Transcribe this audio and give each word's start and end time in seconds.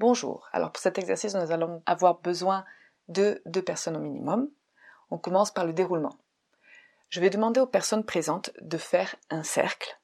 Bonjour. 0.00 0.48
Alors 0.52 0.70
pour 0.70 0.80
cet 0.80 0.96
exercice, 0.96 1.34
nous 1.34 1.50
allons 1.50 1.82
avoir 1.84 2.20
besoin 2.20 2.64
de 3.08 3.42
deux 3.46 3.62
personnes 3.62 3.96
au 3.96 4.00
minimum. 4.00 4.48
On 5.10 5.18
commence 5.18 5.50
par 5.50 5.64
le 5.64 5.72
déroulement. 5.72 6.16
Je 7.08 7.20
vais 7.20 7.30
demander 7.30 7.58
aux 7.58 7.66
personnes 7.66 8.04
présentes 8.04 8.50
de 8.60 8.78
faire 8.78 9.16
un 9.28 9.42
cercle. 9.42 9.98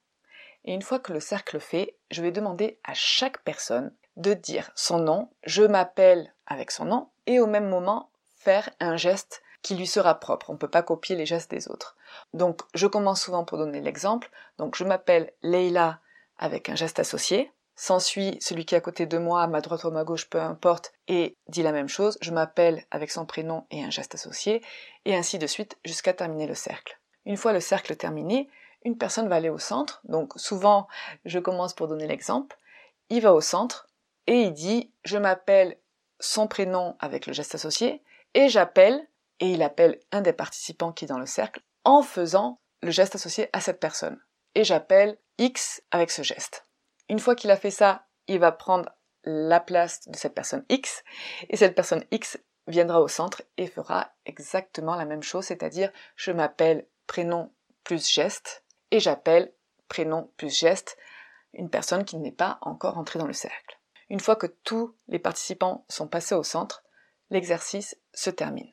Et 0.65 0.75
une 0.75 0.83
fois 0.83 0.99
que 0.99 1.13
le 1.13 1.21
cercle 1.21 1.61
fait, 1.61 1.97
je 2.11 2.23
vais 2.23 2.33
demander 2.33 2.81
à 2.83 2.93
chaque 2.95 3.45
personne 3.45 3.95
de 4.17 4.35
dire 4.35 4.73
son 4.75 4.99
nom, 4.99 5.31
je 5.45 5.63
m'appelle 5.63 6.35
avec 6.49 6.73
son 6.73 6.87
nom, 6.87 7.09
et 7.27 7.39
au 7.39 7.47
même 7.47 7.69
moment 7.69 8.11
faire 8.37 8.71
un 8.81 8.97
geste 8.97 9.43
qui 9.63 9.77
lui 9.77 9.87
sera 9.87 10.17
propre. 10.19 10.51
On 10.51 10.55
ne 10.55 10.59
peut 10.59 10.67
pas 10.67 10.83
copier 10.83 11.15
les 11.15 11.27
gestes 11.27 11.53
des 11.53 11.69
autres. 11.69 11.97
Donc 12.33 12.63
je 12.75 12.89
commence 12.89 13.23
souvent 13.23 13.45
pour 13.45 13.59
donner 13.59 13.81
l'exemple. 13.81 14.29
Donc 14.59 14.75
je 14.75 14.83
m'appelle 14.83 15.33
Leila 15.43 16.01
avec 16.37 16.69
un 16.69 16.75
geste 16.75 16.99
associé. 16.99 17.53
S'ensuit 17.77 18.39
celui 18.41 18.65
qui 18.65 18.75
est 18.75 18.79
à 18.79 18.81
côté 18.81 19.07
de 19.07 19.19
moi, 19.19 19.43
à 19.43 19.47
ma 19.47 19.61
droite 19.61 19.85
ou 19.85 19.89
à 19.89 19.91
ma 19.91 20.05
gauche, 20.05 20.29
peu 20.29 20.41
importe, 20.41 20.93
et 21.09 21.37
dit 21.49 21.63
la 21.63 21.73
même 21.73 21.89
chose. 21.89 22.19
Je 22.21 22.31
m'appelle 22.31 22.85
avec 22.91 23.11
son 23.11 23.27
prénom 23.27 23.67
et 23.71 23.83
un 23.83 23.91
geste 23.91 24.15
associé, 24.15 24.63
et 25.05 25.17
ainsi 25.17 25.39
de 25.39 25.47
suite 25.47 25.77
jusqu'à 25.85 26.13
terminer 26.13 26.47
le 26.47 26.55
cercle. 26.55 26.99
Une 27.27 27.37
fois 27.37 27.53
le 27.53 27.61
cercle 27.61 27.97
terminé, 27.97 28.49
une 28.85 28.99
personne 28.99 29.29
va 29.29 29.37
aller 29.37 29.49
au 29.49 29.59
centre. 29.59 30.01
Donc 30.05 30.33
souvent, 30.37 30.87
je 31.25 31.39
commence 31.39 31.75
pour 31.75 31.89
donner 31.89 32.07
l'exemple. 32.07 32.57
Il 33.09 33.23
va 33.23 33.35
au 33.35 33.41
centre 33.41 33.89
et 34.27 34.43
il 34.43 34.53
dit 34.53 34.93
je 35.05 35.19
m'appelle 35.19 35.77
son 36.21 36.47
prénom 36.47 36.97
avec 37.01 37.27
le 37.27 37.33
geste 37.33 37.55
associé 37.55 38.03
et 38.35 38.49
j'appelle 38.49 39.07
et 39.41 39.51
il 39.51 39.63
appelle 39.63 40.01
un 40.13 40.21
des 40.21 40.33
participants 40.33 40.93
qui 40.93 41.05
est 41.05 41.09
dans 41.09 41.19
le 41.19 41.27
cercle 41.27 41.61
en 41.85 42.03
faisant 42.03 42.61
le 42.83 42.91
geste 42.91 43.15
associé 43.15 43.49
à 43.53 43.61
cette 43.61 43.81
personne. 43.81 44.21
Et 44.55 44.65
j'appelle 44.65 45.19
X 45.39 45.83
avec 45.91 46.11
ce 46.11 46.23
geste. 46.23 46.67
Une 47.09 47.19
fois 47.19 47.35
qu'il 47.35 47.51
a 47.51 47.57
fait 47.57 47.71
ça, 47.71 48.07
il 48.29 48.39
va 48.39 48.53
prendre 48.53 48.91
la 49.25 49.61
place 49.61 50.09
de 50.09 50.17
cette 50.17 50.35
personne 50.35 50.65
X, 50.69 51.03
et 51.49 51.57
cette 51.57 51.75
personne 51.75 52.05
X 52.11 52.39
viendra 52.67 53.01
au 53.01 53.09
centre 53.09 53.43
et 53.57 53.67
fera 53.67 54.13
exactement 54.27 54.95
la 54.95 55.05
même 55.05 55.23
chose, 55.23 55.45
c'est-à-dire 55.45 55.91
je 56.17 56.31
m'appelle 56.31 56.87
prénom 57.07 57.53
plus 57.85 58.11
geste, 58.11 58.65
et 58.91 59.01
j'appelle 59.01 59.53
prénom 59.89 60.31
plus 60.37 60.55
geste 60.55 60.97
une 61.53 61.71
personne 61.71 62.05
qui 62.05 62.17
n'est 62.17 62.33
pas 62.33 62.59
encore 62.63 62.99
entrée 62.99 63.19
dans 63.19 63.27
le 63.27 63.33
cercle. 63.33 63.79
Une 64.09 64.21
fois 64.21 64.37
que 64.37 64.47
tous 64.47 64.95
les 65.09 65.19
participants 65.19 65.85
sont 65.89 66.09
passés 66.09 66.35
au 66.35 66.43
centre, 66.43 66.85
l'exercice 67.31 67.97
se 68.13 68.31
termine. 68.31 68.73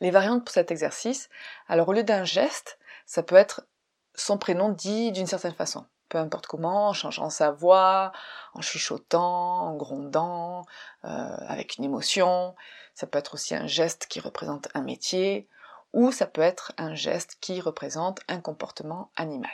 Les 0.00 0.10
variantes 0.10 0.44
pour 0.44 0.52
cet 0.52 0.70
exercice, 0.70 1.28
alors 1.66 1.88
au 1.88 1.92
lieu 1.92 2.04
d'un 2.04 2.24
geste, 2.24 2.78
ça 3.06 3.22
peut 3.22 3.36
être 3.36 3.66
son 4.14 4.38
prénom 4.38 4.68
dit 4.68 5.12
d'une 5.12 5.26
certaine 5.26 5.54
façon 5.54 5.86
peu 6.08 6.18
importe 6.18 6.46
comment, 6.46 6.88
en 6.88 6.92
changeant 6.92 7.30
sa 7.30 7.50
voix, 7.50 8.12
en 8.54 8.60
chuchotant, 8.60 9.60
en 9.60 9.74
grondant, 9.76 10.64
euh, 11.04 11.36
avec 11.48 11.78
une 11.78 11.84
émotion. 11.84 12.54
Ça 12.94 13.06
peut 13.06 13.18
être 13.18 13.34
aussi 13.34 13.54
un 13.54 13.66
geste 13.66 14.06
qui 14.06 14.20
représente 14.20 14.68
un 14.74 14.82
métier, 14.82 15.48
ou 15.92 16.12
ça 16.12 16.26
peut 16.26 16.42
être 16.42 16.72
un 16.76 16.94
geste 16.94 17.36
qui 17.40 17.60
représente 17.60 18.20
un 18.28 18.40
comportement 18.40 19.10
animal. 19.16 19.50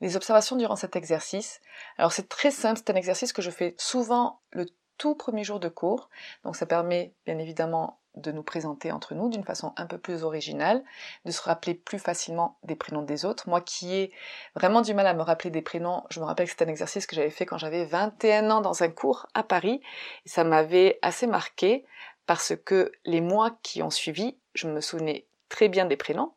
Les 0.00 0.16
observations 0.16 0.56
durant 0.56 0.76
cet 0.76 0.96
exercice, 0.96 1.60
alors 1.96 2.12
c'est 2.12 2.28
très 2.28 2.50
simple, 2.50 2.78
c'est 2.78 2.92
un 2.92 2.96
exercice 2.96 3.32
que 3.32 3.42
je 3.42 3.50
fais 3.50 3.74
souvent 3.78 4.40
le 4.52 4.66
tout 4.96 5.14
premier 5.14 5.44
jour 5.44 5.60
de 5.60 5.68
cours, 5.68 6.08
donc 6.44 6.56
ça 6.56 6.66
permet 6.66 7.14
bien 7.24 7.38
évidemment 7.38 8.00
de 8.18 8.32
nous 8.32 8.42
présenter 8.42 8.92
entre 8.92 9.14
nous 9.14 9.28
d'une 9.28 9.44
façon 9.44 9.72
un 9.76 9.86
peu 9.86 9.98
plus 9.98 10.24
originale, 10.24 10.82
de 11.24 11.30
se 11.30 11.40
rappeler 11.40 11.74
plus 11.74 11.98
facilement 11.98 12.58
des 12.62 12.76
prénoms 12.76 13.02
des 13.02 13.24
autres. 13.24 13.48
Moi 13.48 13.60
qui 13.60 13.94
ai 13.94 14.12
vraiment 14.54 14.80
du 14.80 14.94
mal 14.94 15.06
à 15.06 15.14
me 15.14 15.22
rappeler 15.22 15.50
des 15.50 15.62
prénoms, 15.62 16.04
je 16.10 16.20
me 16.20 16.24
rappelle 16.24 16.46
que 16.46 16.54
c'est 16.56 16.64
un 16.64 16.68
exercice 16.68 17.06
que 17.06 17.16
j'avais 17.16 17.30
fait 17.30 17.46
quand 17.46 17.58
j'avais 17.58 17.84
21 17.84 18.50
ans 18.50 18.60
dans 18.60 18.82
un 18.82 18.88
cours 18.88 19.26
à 19.34 19.42
Paris, 19.42 19.80
et 20.26 20.28
ça 20.28 20.44
m'avait 20.44 20.98
assez 21.02 21.26
marqué 21.26 21.84
parce 22.26 22.54
que 22.64 22.92
les 23.04 23.20
mois 23.20 23.58
qui 23.62 23.82
ont 23.82 23.90
suivi, 23.90 24.36
je 24.54 24.68
me 24.68 24.80
souvenais 24.80 25.26
très 25.48 25.68
bien 25.68 25.86
des 25.86 25.96
prénoms 25.96 26.34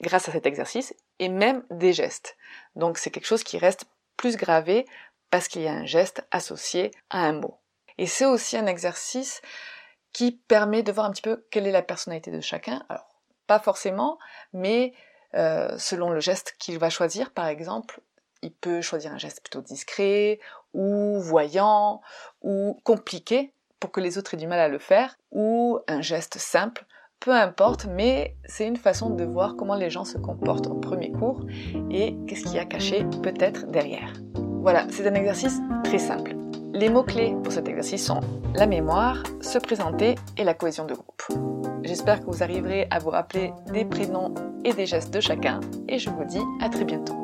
grâce 0.00 0.28
à 0.28 0.32
cet 0.32 0.46
exercice 0.46 0.94
et 1.18 1.28
même 1.28 1.64
des 1.70 1.92
gestes. 1.92 2.36
Donc 2.76 2.98
c'est 2.98 3.10
quelque 3.10 3.26
chose 3.26 3.44
qui 3.44 3.58
reste 3.58 3.84
plus 4.16 4.36
gravé 4.36 4.86
parce 5.30 5.48
qu'il 5.48 5.62
y 5.62 5.68
a 5.68 5.72
un 5.72 5.86
geste 5.86 6.26
associé 6.30 6.90
à 7.10 7.18
un 7.20 7.32
mot. 7.32 7.58
Et 7.98 8.06
c'est 8.06 8.24
aussi 8.24 8.56
un 8.56 8.66
exercice 8.66 9.40
qui 10.14 10.32
permet 10.32 10.82
de 10.82 10.92
voir 10.92 11.04
un 11.04 11.10
petit 11.10 11.20
peu 11.20 11.44
quelle 11.50 11.66
est 11.66 11.72
la 11.72 11.82
personnalité 11.82 12.30
de 12.30 12.40
chacun. 12.40 12.82
Alors, 12.88 13.06
pas 13.46 13.58
forcément, 13.58 14.18
mais 14.54 14.94
euh, 15.34 15.76
selon 15.76 16.08
le 16.08 16.20
geste 16.20 16.54
qu'il 16.58 16.78
va 16.78 16.88
choisir, 16.88 17.32
par 17.32 17.48
exemple, 17.48 18.00
il 18.40 18.52
peut 18.52 18.80
choisir 18.80 19.12
un 19.12 19.18
geste 19.18 19.42
plutôt 19.42 19.60
discret, 19.60 20.38
ou 20.72 21.18
voyant, 21.20 22.00
ou 22.42 22.80
compliqué, 22.84 23.52
pour 23.80 23.90
que 23.90 24.00
les 24.00 24.16
autres 24.16 24.34
aient 24.34 24.38
du 24.38 24.46
mal 24.46 24.60
à 24.60 24.68
le 24.68 24.78
faire, 24.78 25.16
ou 25.32 25.80
un 25.88 26.00
geste 26.00 26.38
simple, 26.38 26.86
peu 27.18 27.32
importe, 27.32 27.86
mais 27.86 28.36
c'est 28.44 28.66
une 28.66 28.76
façon 28.76 29.10
de 29.10 29.24
voir 29.24 29.56
comment 29.56 29.74
les 29.74 29.90
gens 29.90 30.04
se 30.04 30.18
comportent 30.18 30.68
au 30.68 30.74
premier 30.74 31.10
cours 31.10 31.44
et 31.90 32.16
qu'est-ce 32.28 32.44
qu'il 32.44 32.54
y 32.54 32.58
a 32.58 32.66
caché 32.66 33.04
peut-être 33.22 33.66
derrière. 33.66 34.12
Voilà, 34.60 34.86
c'est 34.90 35.06
un 35.06 35.14
exercice 35.14 35.60
très 35.82 35.98
simple. 35.98 36.43
Les 36.74 36.88
mots-clés 36.88 37.36
pour 37.44 37.52
cet 37.52 37.68
exercice 37.68 38.04
sont 38.04 38.18
la 38.56 38.66
mémoire, 38.66 39.22
se 39.40 39.58
présenter 39.58 40.16
et 40.36 40.42
la 40.42 40.54
cohésion 40.54 40.84
de 40.84 40.94
groupe. 40.94 41.22
J'espère 41.84 42.18
que 42.20 42.26
vous 42.26 42.42
arriverez 42.42 42.88
à 42.90 42.98
vous 42.98 43.10
rappeler 43.10 43.52
des 43.72 43.84
prénoms 43.84 44.34
et 44.64 44.72
des 44.72 44.84
gestes 44.84 45.14
de 45.14 45.20
chacun 45.20 45.60
et 45.88 46.00
je 46.00 46.10
vous 46.10 46.24
dis 46.24 46.42
à 46.60 46.68
très 46.68 46.84
bientôt. 46.84 47.23